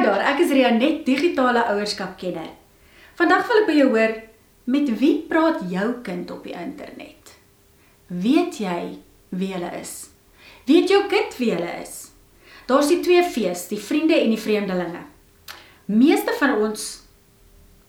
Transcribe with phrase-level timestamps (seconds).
[0.00, 2.46] Hi daar, ek is Ria net digitale ouerskap kenner.
[3.18, 4.14] Vandag wil ek by jou hoor
[4.72, 7.32] met wie praat jou kind op die internet?
[8.08, 8.78] Weet jy
[9.36, 9.90] wie hulle is?
[10.64, 11.98] Weet jou kind wie hulle is?
[12.70, 15.02] Daar's die twee V's, die vriende en die vreemdelinge.
[15.92, 16.86] Meeste van ons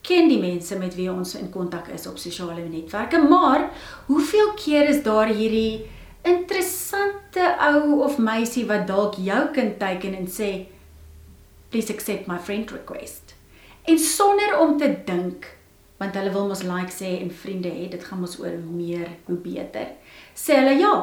[0.03, 3.69] ken die mense met wie ons in kontak is op sosiale netwerke, maar
[4.11, 5.87] hoeveel keer is daar hierdie
[6.27, 10.51] interessante ou of meisie wat dalk jou kind teiken en sê
[11.71, 13.33] please accept my friend request.
[13.87, 15.47] En sonder om te dink,
[15.97, 19.07] want hulle wil mos like sê en vriende hê, dit gaan mos oor hoe meer,
[19.25, 19.95] hoe beter.
[20.37, 20.93] Sê hulle ja.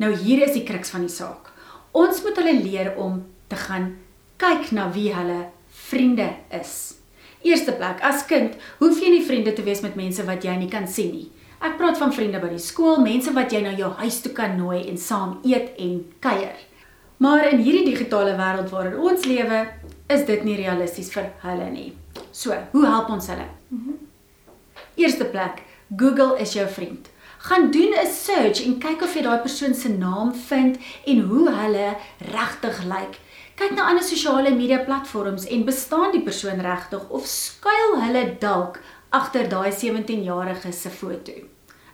[0.00, 1.50] Nou hier is die kruks van die saak.
[1.92, 3.20] Ons moet hulle leer om
[3.52, 3.92] te gaan
[4.40, 5.50] kyk na wie hulle
[5.90, 6.94] vriende is.
[7.42, 10.70] Eerste plek, as kind, hoef jy nie vriende te wees met mense wat jy nie
[10.70, 11.28] kan sien nie.
[11.62, 14.56] Ek praat van vriende by die skool, mense wat jy na jou huis toe kan
[14.58, 16.56] nooi en saam eet en kuier.
[17.22, 19.58] Maar in hierdie digitale wêreld waarin ons lewe,
[20.10, 21.90] is dit nie realisties vir hulle nie.
[22.34, 23.46] So, hoe help ons hulle?
[24.98, 25.62] Eerste plek,
[25.96, 27.06] Google is jou vriend.
[27.46, 31.50] Gaan doen 'n search en kyk of jy daai persoon se naam vind en hoe
[31.50, 33.18] hulle regtig lyk.
[33.54, 38.80] Kyk na ander sosiale media platforms en bestaan die persoon regtig of skuil hulle dalk
[39.10, 41.32] agter daai 17-jarige se foto?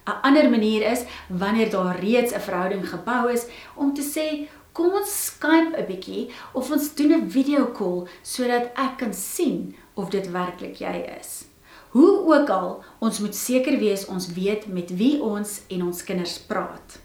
[0.06, 4.48] 'n Ander manier is wanneer daar reeds 'n verhouding gebou is om te sê
[4.78, 9.74] kom ons Skype 'n bietjie of ons doen 'n video call sodat ek kan sien
[9.94, 11.44] of dit werklik jy is.
[11.90, 16.38] Hoe ook al, ons moet seker wees ons weet met wie ons en ons kinders
[16.38, 16.98] praat.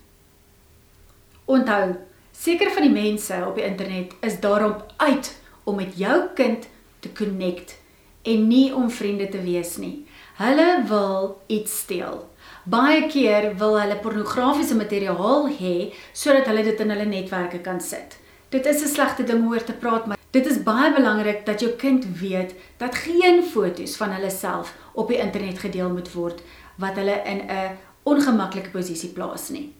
[1.46, 1.96] Onthou,
[2.32, 6.68] seker van die mense op die internet is daarop uit om met jou kind
[7.00, 7.78] te connect
[8.22, 10.06] en nie om vriende te wees nie.
[10.34, 12.24] Hulle wil iets steel.
[12.66, 18.18] Baie keer wil hulle pornografiese materiaal hê sodat hulle dit in hulle netwerke kan sit.
[18.50, 21.72] Dit is 'n slegte ding oor te praat, maar dit is baie belangrik dat jou
[21.72, 26.42] kind weet dat geen foto's van hulle self op die internet gedeel moet word
[26.78, 29.74] wat hulle in 'n ongemaklike posisie plaas nie.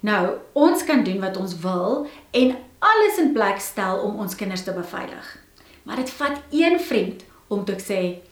[0.00, 4.64] Nou, ons kan doen wat ons wil en alles in plek stel om ons kinders
[4.64, 5.38] te beveilig.
[5.82, 8.31] Maar dit vat een vriend om te sê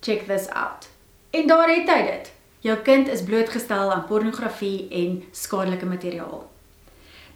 [0.00, 0.88] check this out.
[1.30, 2.32] En daar het hy dit.
[2.60, 6.50] Jou kind is blootgestel aan pornografie en skadelike materiaal.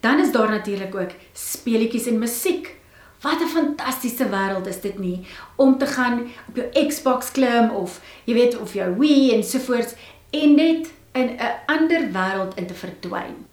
[0.00, 2.75] Dan is daar natuurlik ook speletjies en musiek.
[3.21, 8.00] Wat 'n fantastiese wêreld is dit nie om te gaan op jou Xbox klim of
[8.25, 9.94] jy weet of jou Wii en so voort
[10.31, 13.47] en net in 'n ander wêreld in te verdwyn.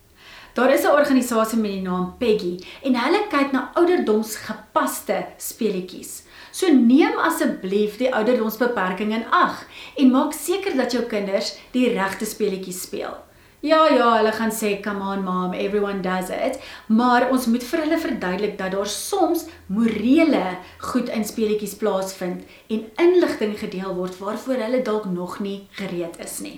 [0.53, 6.23] Daar is 'n organisasie met die naam Peggy en hulle kyk na ouderdomsgepaste speletjies.
[6.59, 9.61] So neem asseblief die ouderdomsbeperking in ag
[9.95, 13.15] en maak seker dat jou kinders die regte speletjies speel.
[13.63, 17.83] Ja ja, hulle gaan sê come on mom, everyone does it, maar ons moet vir
[17.85, 20.45] hulle verduidelik dat daar soms morele
[20.91, 26.39] goed in speletjies plaasvind en inligting gedeel word waarvoor hulle dalk nog nie gereed is
[26.43, 26.57] nie.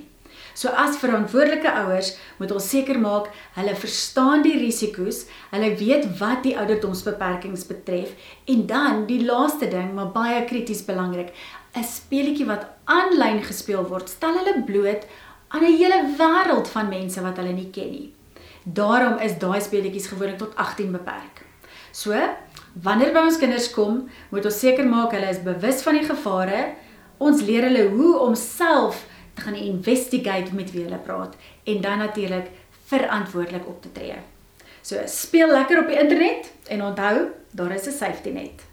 [0.53, 6.43] So as verantwoordelike ouers moet ons seker maak hulle verstaan die risiko's, hulle weet wat
[6.43, 8.13] die ouderdomsbeperkings betref
[8.51, 11.33] en dan die laaste ding, maar baie krities belangrik,
[11.75, 15.07] 'n speletjie wat aanlyn gespeel word, stel hulle bloot
[15.49, 18.13] aan 'n hele wêreld van mense wat hulle nie ken nie.
[18.63, 21.45] Daarom is daai speletjies gewoonlik tot 18 beperk.
[21.91, 22.13] So,
[22.83, 26.75] wanneer by ons kinders kom, moet ons seker maak hulle is bewus van die gevare.
[27.17, 31.97] Ons leer hulle hoe om self te gaan investigate met wie hulle praat en dan
[31.97, 32.47] natuurlik
[32.85, 34.15] verantwoordelik op te tree.
[34.81, 38.63] So speel lekker op die internet en onthou, daar is 'n safety net.